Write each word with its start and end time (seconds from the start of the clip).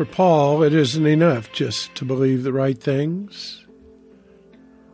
For 0.00 0.06
Paul, 0.06 0.62
it 0.62 0.72
isn't 0.72 1.06
enough 1.06 1.52
just 1.52 1.94
to 1.96 2.06
believe 2.06 2.42
the 2.42 2.54
right 2.54 2.82
things. 2.82 3.66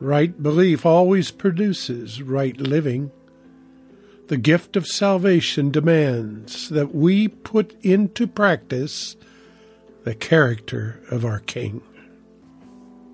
Right 0.00 0.42
belief 0.42 0.84
always 0.84 1.30
produces 1.30 2.20
right 2.20 2.56
living. 2.60 3.12
The 4.26 4.36
gift 4.36 4.74
of 4.74 4.84
salvation 4.84 5.70
demands 5.70 6.70
that 6.70 6.92
we 6.92 7.28
put 7.28 7.80
into 7.84 8.26
practice 8.26 9.14
the 10.02 10.16
character 10.16 11.00
of 11.08 11.24
our 11.24 11.38
King. 11.38 11.82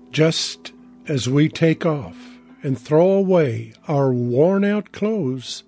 Just 0.09 0.73
as 1.07 1.29
we 1.29 1.47
take 1.47 1.85
off 1.85 2.17
and 2.63 2.75
throw 2.75 3.11
away 3.11 3.71
our 3.87 4.11
worn 4.11 4.65
out 4.65 4.93
clothes, 4.93 5.63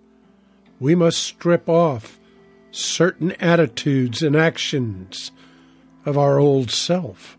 we 0.79 0.95
must 0.95 1.21
strip 1.21 1.69
off 1.69 2.19
certain 2.71 3.33
attitudes 3.33 4.23
and 4.23 4.35
actions 4.35 5.31
of 6.05 6.17
our 6.17 6.39
old 6.39 6.71
self, 6.71 7.37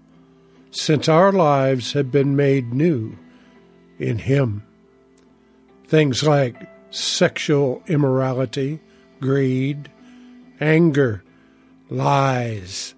since 0.71 1.09
our 1.09 1.33
lives 1.33 1.93
have 1.93 2.11
been 2.11 2.37
made 2.37 2.73
new 2.73 3.17
in 3.99 4.19
Him. 4.19 4.63
Things 5.87 6.23
like 6.23 6.69
sexual 6.91 7.83
immorality, 7.87 8.81
greed, 9.21 9.91
anger, 10.61 11.23
lies, 11.89 12.95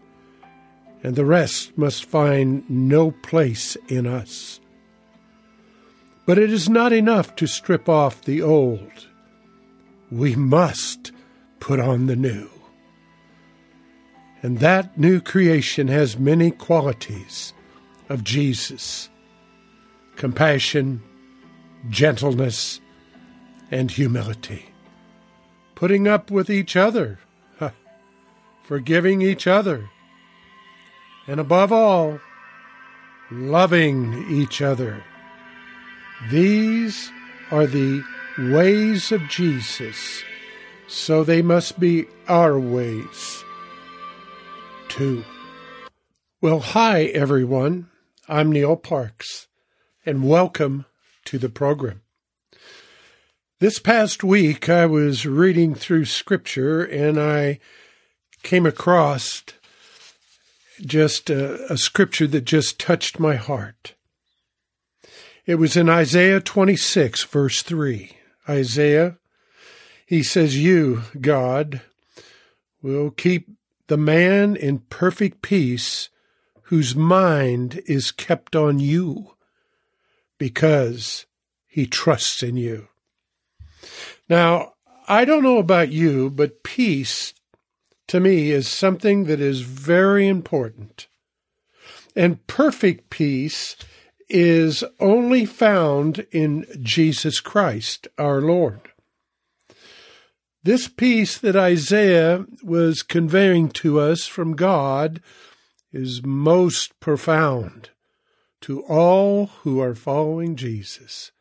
and 1.03 1.15
the 1.15 1.25
rest 1.25 1.77
must 1.77 2.05
find 2.05 2.69
no 2.69 3.11
place 3.11 3.77
in 3.89 4.07
us. 4.07 4.61
But 6.27 6.39
it 6.39 6.53
is 6.53 6.69
not 6.69 6.93
enough 6.93 7.37
to 7.37 7.47
strip 7.47 7.89
off 7.89 8.23
the 8.23 8.43
old. 8.43 9.07
We 10.11 10.35
must 10.37 11.13
put 11.61 11.81
on 11.81 12.07
the 12.07 12.17
new. 12.17 12.51
And 14.43 14.61
that 14.61 14.97
new 14.97 15.21
creation 15.21 15.89
has 15.89 16.19
many 16.19 16.51
qualities 16.51 17.53
of 18.09 18.23
Jesus. 18.23 19.09
Compassion, 20.17 21.03
gentleness, 21.91 22.81
and 23.71 23.91
humility. 23.91 24.67
Putting 25.75 26.07
up 26.07 26.31
with 26.31 26.51
each 26.51 26.77
other, 26.77 27.19
forgiving 28.63 29.23
each 29.23 29.47
other, 29.47 29.89
and 31.27 31.41
above 31.41 31.73
all, 31.73 32.21
loving 33.31 34.25
each 34.31 34.63
other. 34.63 35.03
These 36.31 37.11
are 37.51 37.67
the 37.67 38.03
ways 38.39 39.13
of 39.13 39.29
Jesus, 39.29 40.23
so 40.87 41.23
they 41.23 41.43
must 41.43 41.79
be 41.79 42.07
our 42.29 42.59
ways 42.59 43.45
too. 44.99 45.25
Well, 46.41 46.59
hi 46.59 47.05
everyone. 47.05 47.89
I'm 48.29 48.51
Neil 48.51 48.75
Parks, 48.75 49.47
and 50.05 50.29
welcome 50.29 50.87
to 51.27 51.39
the 51.39 51.49
program. 51.49 52.03
This 53.61 53.79
past 53.79 54.25
week, 54.25 54.69
I 54.69 54.87
was 54.87 55.25
reading 55.25 55.77
through 55.77 56.07
Scripture 56.07 56.83
and 56.83 57.17
I 57.17 57.61
came 58.43 58.67
across 58.67 59.45
just 60.81 61.31
a, 61.31 61.73
a, 61.73 61.77
scripture 61.77 62.27
that 62.27 62.45
just 62.45 62.81
touched 62.81 63.21
my 63.21 63.37
heart. 63.37 63.95
It 65.47 65.61
was 65.61 65.77
in 65.77 65.89
Isaiah 65.89 66.41
26, 66.41 67.23
verse 67.23 67.63
3. 67.63 68.17
Isaiah, 68.49 69.17
he 70.05 70.25
says, 70.25 70.59
You, 70.59 71.03
God, 71.21 71.83
will 72.83 73.13
keep 73.13 73.58
the 73.89 73.97
man 73.97 74.55
in 74.57 74.79
perfect 74.91 75.43
peace 75.43 76.09
whose 76.65 76.95
mind 76.95 77.83
is 77.87 78.13
kept 78.13 78.55
on 78.55 78.79
you 78.79 79.35
because 80.39 81.27
he 81.67 81.87
trusts 81.87 82.43
in 82.43 82.57
you. 82.57 82.89
Now, 84.29 84.75
I 85.09 85.25
don't 85.25 85.43
know 85.43 85.59
about 85.59 85.91
you, 85.91 86.31
but 86.31 86.63
peace 86.63 87.33
to 88.09 88.21
me 88.21 88.51
is 88.51 88.69
something 88.69 89.25
that 89.25 89.41
is 89.41 89.61
very 89.61 90.29
important. 90.29 91.09
And 92.15 92.47
perfect 92.47 93.11
peace 93.11 93.77
is 94.29 94.85
only 95.01 95.47
found 95.47 96.27
in 96.31 96.67
Jesus 96.83 97.41
Christ, 97.41 98.09
our 98.19 98.41
Lord. 98.41 98.81
This 100.69 100.87
peace 100.87 101.39
that 101.39 101.57
Isaiah 101.57 102.45
was 102.63 103.03
conveying 103.03 103.71
to 103.71 103.99
us 103.99 104.27
from 104.27 104.55
God 104.55 105.23
is 105.95 106.23
most 106.23 107.01
profound 107.01 107.89
to 108.61 108.83
all 108.83 109.47
who 109.63 109.81
are 109.81 109.95
following 109.95 110.57
Jesus. 110.57 111.33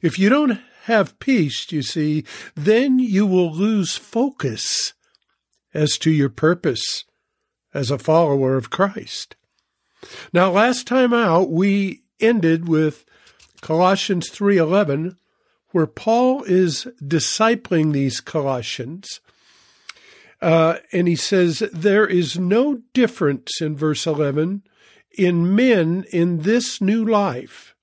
If 0.00 0.18
you 0.18 0.30
don't 0.30 0.58
have 0.84 1.18
peace, 1.18 1.70
you 1.70 1.82
see, 1.82 2.24
then 2.54 2.98
you 2.98 3.26
will 3.26 3.52
lose 3.52 3.98
focus 3.98 4.94
as 5.74 5.98
to 5.98 6.10
your 6.10 6.30
purpose 6.30 7.04
as 7.74 7.90
a 7.90 7.98
follower 7.98 8.56
of 8.56 8.70
Christ. 8.70 9.36
Now, 10.32 10.50
last 10.50 10.86
time 10.86 11.12
out, 11.12 11.50
we 11.50 12.04
ended 12.20 12.70
with 12.70 13.04
Colossians 13.60 14.30
3:11 14.30 15.18
where 15.76 15.86
Paul 15.86 16.42
is 16.44 16.88
discipling 17.04 17.92
these 17.92 18.22
Colossians. 18.22 19.20
Uh, 20.40 20.76
and 20.90 21.06
he 21.06 21.16
says, 21.16 21.58
There 21.70 22.06
is 22.06 22.38
no 22.38 22.80
difference 22.94 23.60
in 23.60 23.76
verse 23.76 24.06
11 24.06 24.62
in 25.18 25.54
men 25.54 26.06
in 26.10 26.44
this 26.44 26.80
new 26.80 27.04
life. 27.04 27.74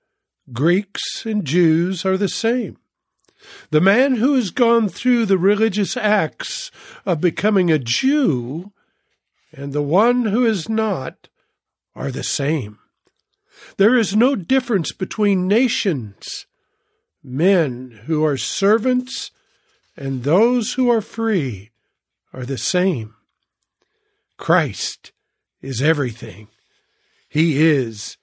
Greeks 0.52 1.24
and 1.24 1.46
Jews 1.46 2.04
are 2.04 2.18
the 2.18 2.28
same. 2.28 2.78
The 3.70 3.80
man 3.80 4.16
who 4.16 4.34
has 4.34 4.50
gone 4.50 4.90
through 4.90 5.28
the 5.28 5.38
religious 5.38 5.96
acts 5.96 6.72
of 7.06 7.22
becoming 7.22 7.70
a 7.70 7.78
Jew 7.78 8.72
and 9.52 9.72
the 9.72 9.84
one 9.84 10.26
who 10.26 10.48
is 10.48 10.68
not 10.68 11.30
are 11.96 12.10
the 12.10 12.24
same. 12.24 12.80
There 13.78 13.96
is 13.96 14.16
no 14.16 14.36
difference 14.36 14.92
between 14.94 15.48
nations, 15.48 16.48
men 17.24 18.02
who 18.06 18.26
are 18.26 18.38
servants 18.38 19.32
and 19.96 20.24
those 20.24 20.74
who 20.74 20.90
are 20.90 21.02
free 21.02 21.72
are 22.34 22.46
the 22.46 22.58
same. 22.58 23.14
Christ 24.38 25.12
is 25.62 25.82
everything. 25.82 26.48
He 27.30 27.66
is 27.66 28.18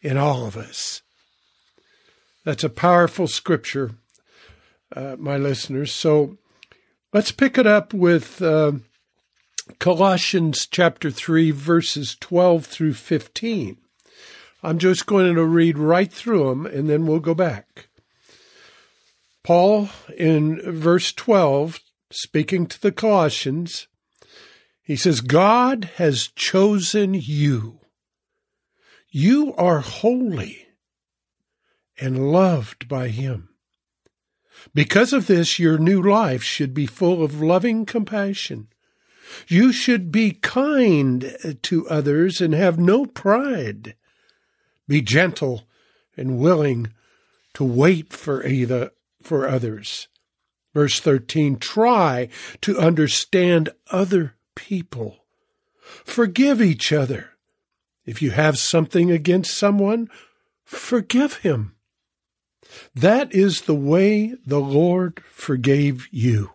in 0.00 0.16
all 0.16 0.46
of 0.46 0.56
us. 0.56 1.02
That's 2.44 2.64
a 2.64 2.70
powerful 2.70 3.26
scripture 3.26 3.92
uh, 4.94 5.16
my 5.18 5.36
listeners. 5.36 5.92
So 5.92 6.38
let's 7.12 7.32
pick 7.32 7.58
it 7.58 7.66
up 7.66 7.92
with 7.92 8.40
uh, 8.40 8.72
Colossians 9.78 10.66
chapter 10.66 11.10
3, 11.10 11.50
verses 11.50 12.16
12 12.20 12.66
through 12.66 12.94
15. 12.94 13.76
I'm 14.62 14.78
just 14.78 15.06
going 15.06 15.34
to 15.34 15.44
read 15.44 15.78
right 15.78 16.12
through 16.12 16.48
them 16.48 16.66
and 16.66 16.88
then 16.88 17.06
we'll 17.06 17.20
go 17.20 17.34
back. 17.34 17.87
Paul, 19.48 19.88
in 20.14 20.60
verse 20.60 21.10
12, 21.10 21.80
speaking 22.10 22.66
to 22.66 22.78
the 22.78 22.92
Colossians, 22.92 23.88
he 24.82 24.94
says, 24.94 25.22
God 25.22 25.88
has 25.96 26.26
chosen 26.26 27.14
you. 27.14 27.80
You 29.10 29.54
are 29.54 29.80
holy 29.80 30.66
and 31.98 32.30
loved 32.30 32.88
by 32.88 33.08
him. 33.08 33.48
Because 34.74 35.14
of 35.14 35.28
this, 35.28 35.58
your 35.58 35.78
new 35.78 36.02
life 36.02 36.42
should 36.42 36.74
be 36.74 36.84
full 36.84 37.24
of 37.24 37.40
loving 37.40 37.86
compassion. 37.86 38.68
You 39.46 39.72
should 39.72 40.12
be 40.12 40.32
kind 40.32 41.58
to 41.62 41.88
others 41.88 42.42
and 42.42 42.52
have 42.52 42.78
no 42.78 43.06
pride. 43.06 43.94
Be 44.86 45.00
gentle 45.00 45.66
and 46.18 46.38
willing 46.38 46.92
to 47.54 47.64
wait 47.64 48.12
for 48.12 48.46
either 48.46 48.90
for 49.28 49.46
others. 49.46 50.08
Verse 50.74 51.00
13, 51.00 51.58
try 51.58 52.28
to 52.62 52.78
understand 52.78 53.68
other 53.90 54.34
people. 54.54 55.18
Forgive 56.04 56.62
each 56.62 56.92
other. 56.92 57.30
If 58.06 58.22
you 58.22 58.30
have 58.30 58.58
something 58.58 59.10
against 59.10 59.56
someone, 59.56 60.08
forgive 60.64 61.38
him. 61.38 61.74
That 62.94 63.34
is 63.34 63.62
the 63.62 63.74
way 63.74 64.34
the 64.46 64.60
Lord 64.60 65.22
forgave 65.30 66.08
you. 66.10 66.52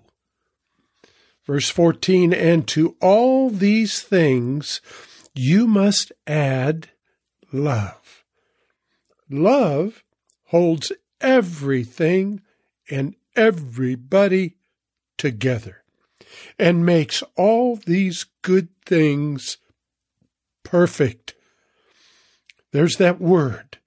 Verse 1.46 1.70
14, 1.70 2.34
and 2.34 2.68
to 2.70 2.96
all 3.02 3.50
these 3.50 4.02
things 4.02 4.82
you 5.36 5.68
must 5.68 6.12
add 6.26 6.90
love. 7.52 8.24
Love 9.30 10.04
holds 10.46 10.92
everything 11.20 12.42
and 12.90 13.16
everybody 13.36 14.56
together 15.18 15.84
and 16.58 16.86
makes 16.86 17.24
all 17.36 17.76
these 17.76 18.26
good 18.42 18.70
things 18.86 19.58
perfect. 20.64 21.36
There's 22.72 22.96
that 22.96 23.20
word 23.22 23.78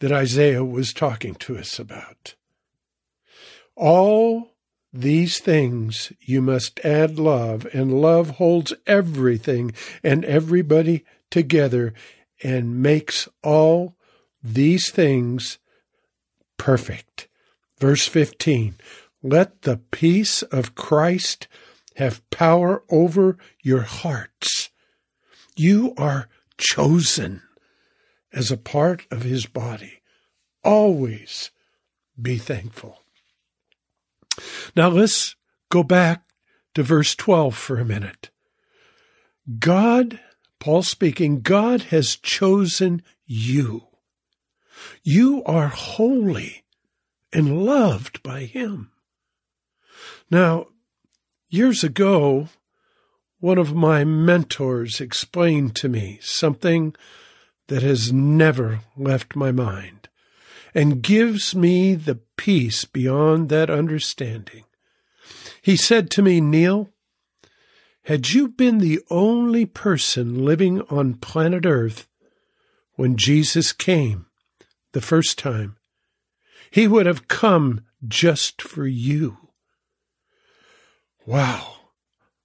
that 0.00 0.12
Isaiah 0.12 0.64
was 0.64 0.92
talking 0.92 1.34
to 1.36 1.56
us 1.58 1.78
about. 1.78 2.34
All 3.76 4.50
these 4.92 5.38
things 5.38 6.12
you 6.20 6.42
must 6.42 6.80
add 6.84 7.18
love, 7.18 7.66
and 7.72 8.00
love 8.00 8.30
holds 8.30 8.72
everything 8.86 9.72
and 10.02 10.24
everybody 10.24 11.04
together 11.30 11.94
and 12.42 12.82
makes 12.82 13.28
all 13.42 13.96
these 14.42 14.90
things 14.90 15.58
perfect. 16.56 17.28
Verse 17.80 18.06
15 18.06 18.76
Let 19.22 19.62
the 19.62 19.78
peace 19.78 20.42
of 20.42 20.74
Christ 20.74 21.48
have 21.96 22.28
power 22.30 22.84
over 22.90 23.38
your 23.62 23.82
hearts. 23.82 24.68
You 25.56 25.94
are 25.96 26.28
chosen 26.58 27.42
as 28.32 28.50
a 28.50 28.56
part 28.56 29.06
of 29.10 29.22
his 29.22 29.46
body. 29.46 30.02
Always 30.62 31.50
be 32.20 32.36
thankful. 32.36 32.98
Now 34.76 34.88
let's 34.88 35.34
go 35.70 35.82
back 35.82 36.22
to 36.74 36.82
verse 36.82 37.14
12 37.14 37.54
for 37.54 37.78
a 37.78 37.84
minute. 37.84 38.30
God, 39.58 40.20
Paul 40.58 40.82
speaking, 40.82 41.40
God 41.40 41.82
has 41.84 42.16
chosen 42.16 43.02
you. 43.26 43.86
You 45.02 45.42
are 45.44 45.68
holy 45.68 46.59
and 47.32 47.64
loved 47.64 48.22
by 48.22 48.40
Him. 48.44 48.90
Now, 50.30 50.68
years 51.48 51.84
ago, 51.84 52.48
one 53.38 53.58
of 53.58 53.74
my 53.74 54.04
mentors 54.04 55.00
explained 55.00 55.74
to 55.76 55.88
me 55.88 56.18
something 56.22 56.94
that 57.68 57.82
has 57.82 58.12
never 58.12 58.80
left 58.96 59.34
my 59.36 59.50
mind 59.52 60.08
and 60.74 61.02
gives 61.02 61.54
me 61.54 61.94
the 61.94 62.20
peace 62.36 62.84
beyond 62.84 63.48
that 63.48 63.70
understanding. 63.70 64.64
He 65.62 65.76
said 65.76 66.10
to 66.12 66.22
me, 66.22 66.40
Neil, 66.40 66.90
had 68.04 68.30
you 68.30 68.48
been 68.48 68.78
the 68.78 69.00
only 69.10 69.66
person 69.66 70.44
living 70.44 70.80
on 70.82 71.14
planet 71.14 71.66
Earth 71.66 72.08
when 72.94 73.16
Jesus 73.16 73.72
came 73.72 74.26
the 74.92 75.00
first 75.00 75.38
time, 75.38 75.76
he 76.70 76.86
would 76.86 77.06
have 77.06 77.28
come 77.28 77.82
just 78.06 78.62
for 78.62 78.86
you. 78.86 79.36
Wow. 81.26 81.76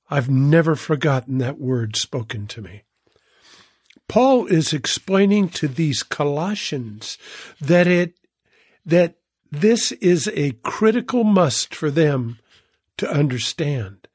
I've 0.10 0.30
never 0.30 0.76
forgotten 0.76 1.40
that 1.40 1.60
word 1.60 1.96
spoken 1.96 2.48
to 2.48 2.62
me. 2.62 2.84
Paul 4.08 4.46
is 4.46 4.74
explaining 4.74 5.50
to 5.50 5.68
these 5.68 6.04
Colossians 6.04 7.18
that 7.60 7.88
it 7.88 8.20
that 8.86 9.16
this 9.52 9.92
is 9.94 10.30
a 10.34 10.52
critical 10.64 11.24
must 11.24 11.74
for 11.74 11.90
them 11.90 12.38
to 12.98 13.10
understand. 13.10 14.08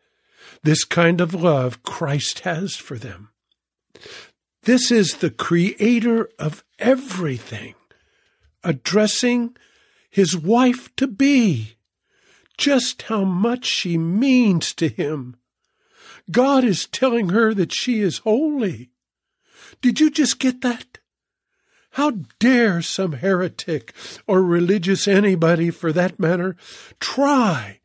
This 0.62 0.85
kind 0.85 1.21
of 1.21 1.35
love 1.35 1.83
Christ 1.83 2.41
has 2.41 2.77
for 2.77 2.97
them. 2.97 3.31
This 4.62 4.91
is 4.91 5.15
the 5.15 5.31
creator 5.31 6.29
of 6.39 6.62
everything, 6.79 7.75
addressing 8.62 9.57
his 10.11 10.37
wife 10.37 10.95
to 10.97 11.07
be, 11.07 11.77
just 12.59 13.03
how 13.03 13.25
much 13.25 13.65
she 13.65 13.97
means 13.97 14.75
to 14.75 14.89
him. 14.89 15.37
God 16.31 16.65
is 16.65 16.87
telling 16.87 17.31
her 17.31 17.55
that 17.55 17.73
she 17.73 18.01
is 18.01 18.19
holy. 18.19 18.91
Did 19.81 20.01
you 20.01 20.11
just 20.11 20.39
get 20.39 20.61
that? 20.61 20.99
How 21.93 22.12
dare 22.39 22.83
some 22.83 23.15
heretic 23.15 23.95
or 24.27 24.43
religious 24.43 25.09
anybody 25.09 25.71
for 25.71 25.93
that 25.93 26.21
matter 26.21 26.57
try 27.01 27.81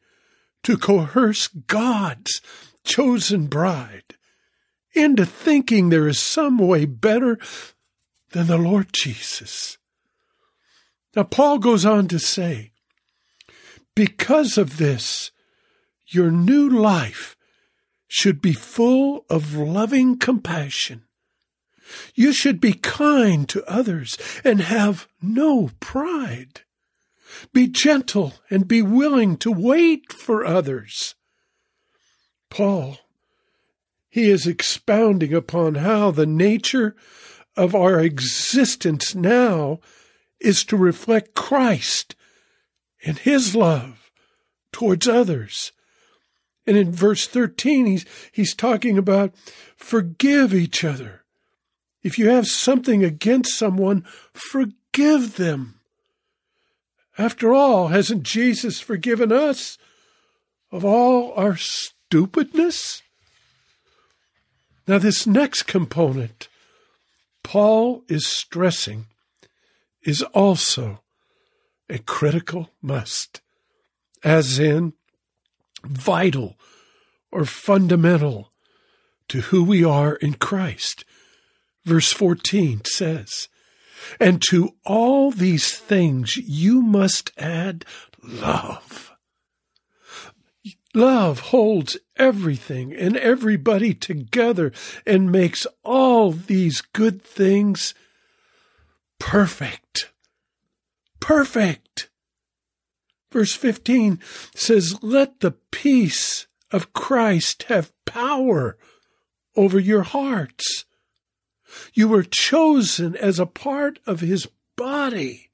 to 0.63 0.77
coerce 0.77 1.47
God's 1.47 2.41
chosen 2.83 3.47
bride 3.47 4.15
into 4.93 5.25
thinking 5.25 5.89
there 5.89 6.07
is 6.07 6.19
some 6.19 6.57
way 6.57 6.85
better 6.85 7.39
than 8.31 8.47
the 8.47 8.57
Lord 8.57 8.93
Jesus? 8.93 9.77
Now, 11.15 11.23
Paul 11.23 11.59
goes 11.59 11.85
on 11.85 12.07
to 12.09 12.19
say, 12.19 12.71
because 13.95 14.57
of 14.57 14.77
this, 14.77 15.31
your 16.07 16.29
new 16.29 16.69
life 16.69 17.35
should 18.07 18.41
be 18.41 18.53
full 18.53 19.25
of 19.29 19.55
loving 19.55 20.17
compassion 20.17 21.05
you 22.13 22.33
should 22.33 22.59
be 22.59 22.73
kind 22.73 23.47
to 23.49 23.63
others 23.65 24.17
and 24.43 24.61
have 24.61 25.07
no 25.21 25.71
pride. 25.79 26.61
Be 27.53 27.67
gentle 27.67 28.33
and 28.49 28.67
be 28.67 28.81
willing 28.81 29.37
to 29.37 29.51
wait 29.51 30.11
for 30.11 30.45
others. 30.45 31.15
Paul, 32.49 32.97
he 34.09 34.29
is 34.29 34.47
expounding 34.47 35.33
upon 35.33 35.75
how 35.75 36.11
the 36.11 36.25
nature 36.25 36.95
of 37.57 37.75
our 37.75 37.99
existence 37.99 39.13
now 39.13 39.79
is 40.45 40.63
to 40.65 40.77
reflect 40.77 41.33
Christ 41.33 42.15
and 43.05 43.17
his 43.17 43.55
love 43.55 44.11
towards 44.71 45.07
others. 45.07 45.71
And 46.67 46.77
in 46.77 46.91
verse 46.91 47.27
13, 47.27 47.85
he's, 47.85 48.05
he's 48.31 48.55
talking 48.55 48.97
about 48.97 49.33
forgive 49.75 50.53
each 50.53 50.83
other 50.83 51.25
if 52.05 52.19
you 52.19 52.29
have 52.29 52.45
something 52.45 53.03
against 53.03 53.57
someone, 53.57 54.05
forgive 54.31 55.37
them. 55.37 55.79
After 57.17 57.51
all, 57.51 57.87
hasn't 57.87 58.21
Jesus 58.21 58.79
forgiven 58.79 59.31
us 59.31 59.79
of 60.71 60.85
all 60.85 61.33
our 61.33 61.57
stupidness? 61.57 63.01
Now, 64.87 64.99
this 64.99 65.25
next 65.25 65.63
component, 65.63 66.47
Paul 67.41 68.03
is 68.07 68.27
stressing, 68.27 69.07
is 70.05 70.21
also 70.21 71.01
a 71.89 71.97
critical 71.97 72.69
must, 72.81 73.41
as 74.23 74.59
in 74.59 74.93
vital 75.83 76.57
or 77.31 77.45
fundamental 77.45 78.51
to 79.27 79.41
who 79.41 79.63
we 79.63 79.83
are 79.83 80.15
in 80.15 80.35
Christ. 80.35 81.03
Verse 81.83 82.11
14 82.11 82.81
says, 82.85 83.49
And 84.19 84.41
to 84.49 84.75
all 84.85 85.31
these 85.31 85.73
things 85.73 86.37
you 86.37 86.81
must 86.81 87.31
add 87.37 87.85
love. 88.23 89.11
Love 90.93 91.39
holds 91.39 91.97
everything 92.15 92.93
and 92.93 93.17
everybody 93.17 93.93
together 93.93 94.71
and 95.05 95.31
makes 95.31 95.67
all 95.83 96.31
these 96.31 96.81
good 96.81 97.21
things 97.21 97.93
perfect. 99.19 100.11
Perfect. 101.19 102.09
Verse 103.31 103.53
15 103.53 104.19
says, 104.55 105.01
Let 105.01 105.39
the 105.39 105.51
peace 105.71 106.47
of 106.71 106.93
Christ 106.93 107.63
have 107.63 107.91
power 108.05 108.77
over 109.55 109.79
your 109.79 110.03
hearts 110.03 110.85
you 111.93 112.07
were 112.07 112.23
chosen 112.23 113.15
as 113.15 113.39
a 113.39 113.45
part 113.45 113.99
of 114.05 114.19
his 114.19 114.47
body. 114.75 115.49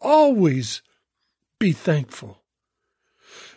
Always 0.00 0.82
be 1.58 1.72
thankful. 1.72 2.42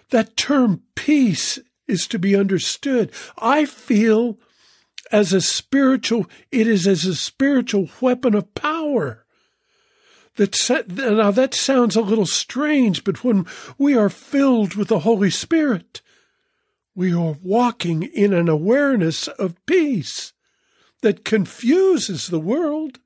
That 0.10 0.36
term 0.36 0.84
peace 0.96 1.60
is 1.88 2.08
to 2.08 2.20
be 2.20 2.36
understood. 2.36 3.12
I 3.38 3.66
feel 3.66 4.40
as 5.12 5.34
a 5.34 5.42
spiritual, 5.42 6.30
it 6.52 6.68
is 6.68 6.88
as 6.88 7.06
a 7.06 7.16
spiritual 7.16 7.90
weapon 8.00 8.34
of 8.34 8.54
power. 8.56 9.26
That 10.42 10.88
now 10.88 11.30
that 11.30 11.54
sounds 11.54 11.96
a 11.96 12.02
little 12.02 12.26
strange, 12.26 13.04
but 13.04 13.24
when 13.24 13.46
we 13.78 13.96
are 13.96 14.10
filled 14.10 14.74
with 14.74 14.88
the 14.88 15.02
Holy 15.02 15.30
Spirit, 15.30 16.02
we 16.96 17.14
are 17.14 17.38
walking 17.44 18.02
in 18.02 18.34
an 18.34 18.50
awareness 18.50 19.28
of 19.28 19.64
peace 19.68 20.34
that 21.02 21.24
confuses 21.24 22.28
the 22.28 22.40
world. 22.40 23.00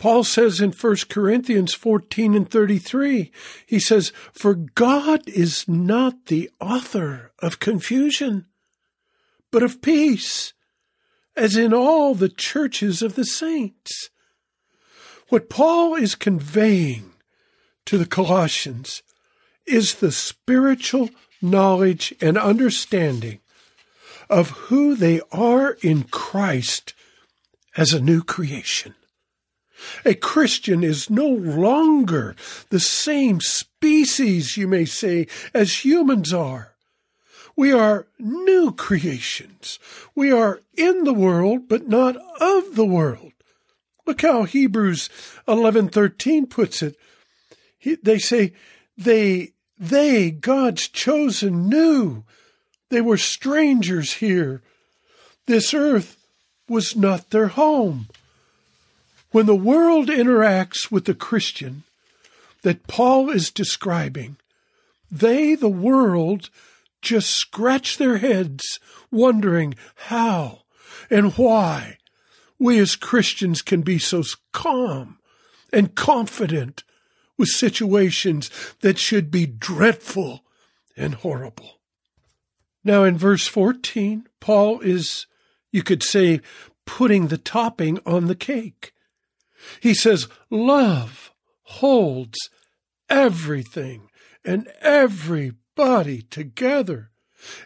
Paul 0.00 0.24
says 0.24 0.60
in 0.60 0.72
1 0.72 0.96
Corinthians 1.08 1.72
14 1.72 2.34
and 2.34 2.50
33, 2.50 3.30
he 3.64 3.78
says, 3.78 4.12
For 4.32 4.54
God 4.54 5.28
is 5.28 5.68
not 5.68 6.26
the 6.26 6.50
author 6.60 7.30
of 7.38 7.60
confusion, 7.60 8.46
but 9.52 9.62
of 9.62 9.80
peace, 9.80 10.52
as 11.36 11.56
in 11.56 11.72
all 11.72 12.16
the 12.16 12.28
churches 12.28 13.02
of 13.02 13.14
the 13.14 13.24
saints. 13.24 14.10
What 15.28 15.48
Paul 15.48 15.94
is 15.94 16.14
conveying 16.14 17.12
to 17.86 17.98
the 17.98 18.06
Colossians 18.06 19.02
is 19.66 19.96
the 19.96 20.12
spiritual 20.12 21.10
knowledge 21.40 22.14
and 22.20 22.36
understanding 22.36 23.40
of 24.28 24.50
who 24.50 24.94
they 24.94 25.20
are 25.32 25.72
in 25.82 26.04
Christ 26.04 26.94
as 27.76 27.92
a 27.92 28.00
new 28.00 28.22
creation. 28.22 28.94
A 30.04 30.14
Christian 30.14 30.82
is 30.82 31.10
no 31.10 31.26
longer 31.26 32.36
the 32.70 32.80
same 32.80 33.40
species, 33.40 34.56
you 34.56 34.66
may 34.68 34.84
say, 34.84 35.26
as 35.52 35.84
humans 35.84 36.32
are. 36.32 36.74
We 37.56 37.72
are 37.72 38.06
new 38.18 38.72
creations. 38.72 39.78
We 40.14 40.32
are 40.32 40.60
in 40.76 41.04
the 41.04 41.14
world, 41.14 41.68
but 41.68 41.88
not 41.88 42.16
of 42.40 42.76
the 42.76 42.86
world. 42.86 43.33
Look 44.06 44.22
how 44.22 44.44
Hebrews 44.44 45.08
11:13 45.48 46.48
puts 46.48 46.82
it. 46.82 46.96
He, 47.78 47.96
they 47.96 48.18
say 48.18 48.52
they 48.96 49.52
they 49.78 50.30
God's 50.30 50.88
chosen 50.88 51.68
knew 51.68 52.24
they 52.90 53.00
were 53.00 53.16
strangers 53.16 54.14
here. 54.14 54.62
This 55.46 55.74
earth 55.74 56.16
was 56.68 56.96
not 56.96 57.30
their 57.30 57.48
home. 57.48 58.08
When 59.30 59.46
the 59.46 59.56
world 59.56 60.08
interacts 60.08 60.90
with 60.90 61.06
the 61.06 61.14
Christian 61.14 61.82
that 62.62 62.86
Paul 62.86 63.30
is 63.30 63.50
describing, 63.50 64.36
they, 65.10 65.54
the 65.54 65.68
world, 65.68 66.50
just 67.02 67.30
scratch 67.30 67.98
their 67.98 68.18
heads 68.18 68.78
wondering 69.10 69.74
how 69.96 70.62
and 71.10 71.36
why 71.36 71.98
we 72.64 72.78
as 72.78 72.96
Christians 72.96 73.60
can 73.60 73.82
be 73.82 73.98
so 73.98 74.22
calm 74.50 75.18
and 75.70 75.94
confident 75.94 76.82
with 77.36 77.50
situations 77.50 78.50
that 78.80 78.98
should 78.98 79.30
be 79.30 79.44
dreadful 79.44 80.46
and 80.96 81.14
horrible. 81.16 81.82
Now, 82.82 83.04
in 83.04 83.18
verse 83.18 83.46
14, 83.46 84.26
Paul 84.40 84.80
is, 84.80 85.26
you 85.72 85.82
could 85.82 86.02
say, 86.02 86.40
putting 86.86 87.26
the 87.26 87.36
topping 87.36 87.98
on 88.06 88.28
the 88.28 88.34
cake. 88.34 88.94
He 89.80 89.92
says, 89.92 90.26
Love 90.48 91.32
holds 91.64 92.38
everything 93.10 94.08
and 94.42 94.72
everybody 94.80 96.22
together 96.22 97.10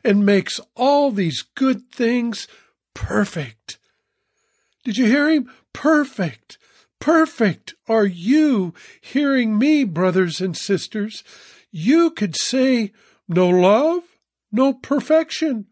and 0.03 0.27
makes 0.27 0.59
all 0.75 1.13
these 1.13 1.45
good 1.55 1.93
things 1.93 2.49
perfect. 2.95 3.78
Did 4.89 4.97
you 4.97 5.05
hear 5.05 5.29
him? 5.29 5.51
Perfect. 5.75 6.57
Perfect 6.99 7.75
are 7.91 8.07
you 8.07 8.73
hearing 9.03 9.59
me, 9.59 9.85
brothers 9.85 10.41
and 10.41 10.57
sisters. 10.57 11.23
You 11.71 12.11
could 12.11 12.35
say, 12.35 12.93
no 13.29 13.51
love, 13.51 14.03
no 14.51 14.73
perfection. 14.73 15.67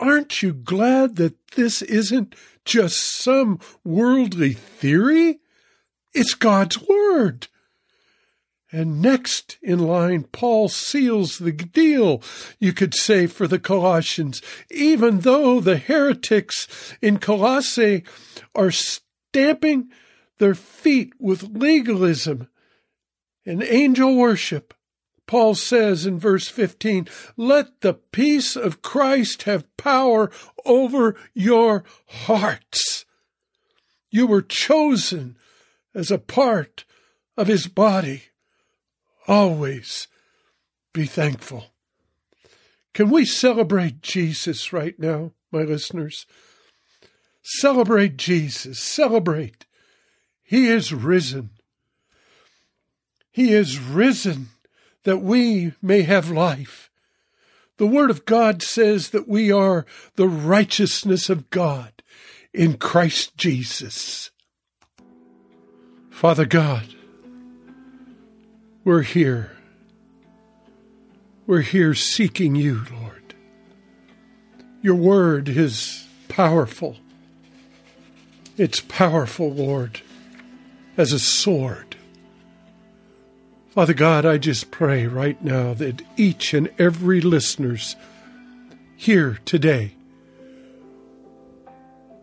Aren't 0.00 0.40
you 0.42 0.54
glad 0.54 1.16
that 1.16 1.34
this 1.48 1.82
isn't 1.82 2.34
just 2.64 2.98
some 2.98 3.60
worldly 3.84 4.54
theory? 4.54 5.40
It's 6.14 6.32
God's 6.32 6.80
Word. 6.80 7.48
And 8.74 9.00
next 9.00 9.56
in 9.62 9.78
line, 9.78 10.24
Paul 10.24 10.68
seals 10.68 11.38
the 11.38 11.52
deal, 11.52 12.20
you 12.58 12.72
could 12.72 12.92
say, 12.92 13.28
for 13.28 13.46
the 13.46 13.60
Colossians, 13.60 14.42
even 14.68 15.20
though 15.20 15.60
the 15.60 15.76
heretics 15.76 16.92
in 17.00 17.18
Colossae 17.18 18.02
are 18.52 18.72
stamping 18.72 19.90
their 20.38 20.56
feet 20.56 21.12
with 21.20 21.56
legalism 21.56 22.48
and 23.46 23.62
angel 23.62 24.16
worship. 24.16 24.74
Paul 25.28 25.54
says 25.54 26.04
in 26.04 26.18
verse 26.18 26.48
15, 26.48 27.06
let 27.36 27.80
the 27.80 27.94
peace 27.94 28.56
of 28.56 28.82
Christ 28.82 29.44
have 29.44 29.76
power 29.76 30.32
over 30.64 31.14
your 31.32 31.84
hearts. 32.08 33.04
You 34.10 34.26
were 34.26 34.42
chosen 34.42 35.38
as 35.94 36.10
a 36.10 36.18
part 36.18 36.84
of 37.36 37.46
his 37.46 37.68
body. 37.68 38.24
Always 39.26 40.08
be 40.92 41.06
thankful. 41.06 41.66
Can 42.92 43.10
we 43.10 43.24
celebrate 43.24 44.02
Jesus 44.02 44.72
right 44.72 44.98
now, 44.98 45.32
my 45.50 45.62
listeners? 45.62 46.26
Celebrate 47.42 48.16
Jesus. 48.16 48.78
Celebrate. 48.78 49.66
He 50.42 50.68
is 50.68 50.92
risen. 50.92 51.50
He 53.32 53.52
is 53.52 53.78
risen 53.78 54.50
that 55.02 55.18
we 55.18 55.72
may 55.82 56.02
have 56.02 56.30
life. 56.30 56.90
The 57.76 57.86
Word 57.86 58.10
of 58.10 58.24
God 58.24 58.62
says 58.62 59.10
that 59.10 59.26
we 59.26 59.50
are 59.50 59.84
the 60.14 60.28
righteousness 60.28 61.28
of 61.28 61.50
God 61.50 61.92
in 62.52 62.76
Christ 62.76 63.36
Jesus. 63.36 64.30
Father 66.10 66.44
God, 66.44 66.94
we're 68.84 69.02
here. 69.02 69.50
We're 71.46 71.62
here 71.62 71.94
seeking 71.94 72.54
you, 72.54 72.84
Lord. 72.92 73.34
Your 74.82 74.94
Word 74.94 75.48
is 75.48 76.06
powerful. 76.28 76.96
It's 78.56 78.80
powerful, 78.80 79.50
Lord, 79.50 80.02
as 80.96 81.12
a 81.12 81.18
sword. 81.18 81.96
Father 83.70 83.94
God, 83.94 84.24
I 84.24 84.38
just 84.38 84.70
pray 84.70 85.06
right 85.06 85.42
now 85.42 85.74
that 85.74 86.02
each 86.16 86.54
and 86.54 86.70
every 86.78 87.20
listeners 87.20 87.96
here 88.96 89.38
today 89.44 89.94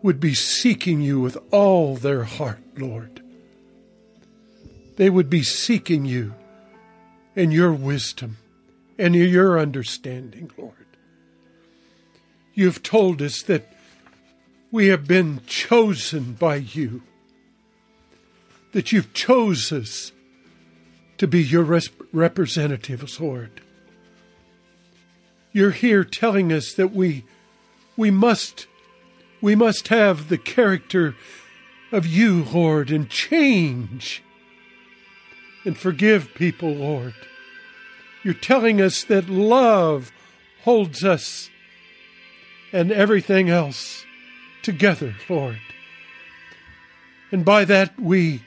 would 0.02 0.18
be 0.18 0.34
seeking 0.34 1.00
you 1.00 1.20
with 1.20 1.36
all 1.50 1.96
their 1.96 2.24
heart, 2.24 2.60
Lord. 2.78 3.22
They 4.96 5.10
would 5.10 5.28
be 5.28 5.42
seeking 5.42 6.04
you 6.04 6.34
and 7.34 7.52
your 7.52 7.72
wisdom 7.72 8.38
and 8.98 9.14
your 9.14 9.58
understanding, 9.58 10.50
Lord. 10.56 10.74
You've 12.54 12.82
told 12.82 13.22
us 13.22 13.42
that 13.42 13.72
we 14.70 14.88
have 14.88 15.06
been 15.06 15.40
chosen 15.46 16.34
by 16.34 16.56
you, 16.56 17.02
that 18.72 18.92
you've 18.92 19.12
chosen 19.12 19.82
us 19.82 20.12
to 21.18 21.26
be 21.26 21.42
your 21.42 21.62
res- 21.62 21.90
representatives, 22.12 23.20
Lord. 23.20 23.60
You're 25.52 25.70
here 25.70 26.04
telling 26.04 26.52
us 26.52 26.72
that 26.74 26.92
we 26.92 27.24
we 27.96 28.10
must 28.10 28.66
we 29.40 29.54
must 29.54 29.88
have 29.88 30.28
the 30.28 30.38
character 30.38 31.14
of 31.90 32.06
you, 32.06 32.44
Lord, 32.44 32.90
and 32.90 33.08
change 33.08 34.22
and 35.64 35.76
forgive 35.76 36.34
people, 36.34 36.74
Lord. 36.74 37.14
You're 38.22 38.34
telling 38.34 38.80
us 38.80 39.04
that 39.04 39.28
love 39.28 40.12
holds 40.62 41.04
us 41.04 41.50
and 42.72 42.92
everything 42.92 43.50
else 43.50 44.04
together, 44.62 45.14
Lord. 45.28 45.58
And 47.30 47.44
by 47.44 47.64
that 47.64 47.98
we 47.98 48.42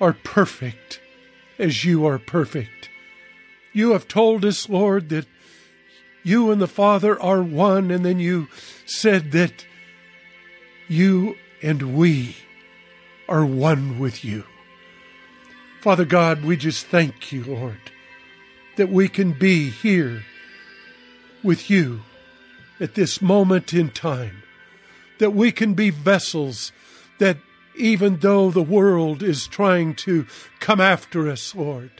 are 0.00 0.12
perfect 0.12 1.00
as 1.58 1.84
you 1.84 2.04
are 2.06 2.18
perfect. 2.18 2.90
You 3.72 3.92
have 3.92 4.08
told 4.08 4.44
us, 4.44 4.68
Lord, 4.68 5.08
that 5.08 5.26
you 6.22 6.50
and 6.50 6.60
the 6.60 6.68
Father 6.68 7.20
are 7.20 7.42
one, 7.42 7.90
and 7.90 8.04
then 8.04 8.18
you 8.18 8.48
said 8.84 9.32
that 9.32 9.66
you 10.88 11.36
and 11.62 11.96
we 11.96 12.36
are 13.28 13.44
one 13.46 13.98
with 13.98 14.24
you. 14.24 14.44
Father 15.82 16.04
God, 16.04 16.44
we 16.44 16.56
just 16.56 16.86
thank 16.86 17.32
you, 17.32 17.42
Lord, 17.42 17.90
that 18.76 18.88
we 18.88 19.08
can 19.08 19.32
be 19.32 19.68
here 19.68 20.22
with 21.42 21.68
you 21.68 22.02
at 22.78 22.94
this 22.94 23.20
moment 23.20 23.74
in 23.74 23.90
time, 23.90 24.44
that 25.18 25.32
we 25.32 25.50
can 25.50 25.74
be 25.74 25.90
vessels 25.90 26.70
that 27.18 27.36
even 27.74 28.18
though 28.18 28.52
the 28.52 28.62
world 28.62 29.24
is 29.24 29.48
trying 29.48 29.96
to 29.96 30.24
come 30.60 30.80
after 30.80 31.28
us, 31.28 31.52
Lord. 31.52 31.90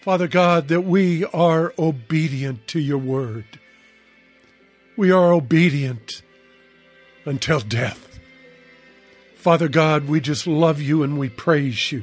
Father 0.00 0.28
God, 0.28 0.68
that 0.68 0.82
we 0.82 1.24
are 1.24 1.74
obedient 1.76 2.68
to 2.68 2.78
your 2.78 2.98
word. 2.98 3.58
We 4.96 5.10
are 5.10 5.32
obedient 5.32 6.22
until 7.24 7.58
death. 7.58 8.07
Father 9.38 9.68
God, 9.68 10.08
we 10.08 10.20
just 10.20 10.48
love 10.48 10.80
you 10.82 11.04
and 11.04 11.16
we 11.16 11.28
praise 11.28 11.92
you. 11.92 12.02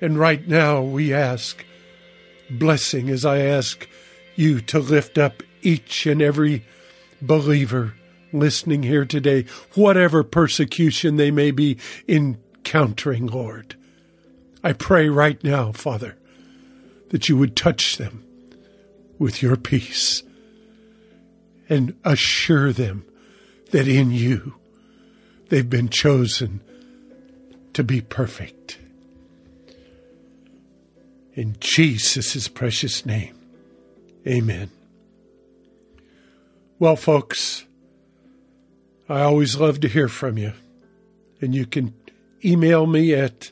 And 0.00 0.18
right 0.18 0.48
now 0.48 0.80
we 0.80 1.12
ask 1.12 1.62
blessing 2.48 3.10
as 3.10 3.26
I 3.26 3.40
ask 3.40 3.86
you 4.34 4.62
to 4.62 4.78
lift 4.78 5.18
up 5.18 5.42
each 5.60 6.06
and 6.06 6.22
every 6.22 6.64
believer 7.20 7.92
listening 8.32 8.82
here 8.82 9.04
today, 9.04 9.44
whatever 9.74 10.24
persecution 10.24 11.16
they 11.16 11.30
may 11.30 11.50
be 11.50 11.76
encountering, 12.08 13.26
Lord. 13.26 13.76
I 14.64 14.72
pray 14.72 15.10
right 15.10 15.42
now, 15.44 15.70
Father, 15.72 16.16
that 17.10 17.28
you 17.28 17.36
would 17.36 17.54
touch 17.54 17.98
them 17.98 18.24
with 19.18 19.42
your 19.42 19.56
peace 19.56 20.22
and 21.68 21.94
assure 22.04 22.72
them 22.72 23.04
that 23.70 23.86
in 23.86 24.10
you 24.10 24.54
they've 25.52 25.68
been 25.68 25.90
chosen 25.90 26.62
to 27.74 27.84
be 27.84 28.00
perfect. 28.00 28.78
In 31.34 31.56
Jesus' 31.60 32.48
precious 32.48 33.04
name, 33.04 33.38
amen. 34.26 34.70
Well, 36.78 36.96
folks, 36.96 37.66
I 39.10 39.20
always 39.20 39.58
love 39.58 39.80
to 39.80 39.88
hear 39.88 40.08
from 40.08 40.38
you. 40.38 40.54
And 41.42 41.54
you 41.54 41.66
can 41.66 41.92
email 42.42 42.86
me 42.86 43.12
at 43.12 43.50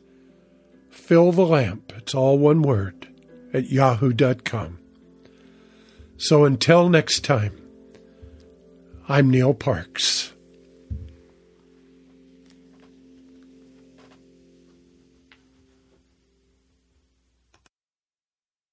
fill 0.88 1.32
the 1.32 1.44
lamp, 1.44 1.92
it's 1.98 2.14
all 2.14 2.38
one 2.38 2.62
word, 2.62 3.08
at 3.52 3.68
yahoo.com. 3.68 4.78
So 6.16 6.46
until 6.46 6.88
next 6.88 7.24
time, 7.26 7.60
I'm 9.06 9.28
Neil 9.28 9.52
Parks. 9.52 10.32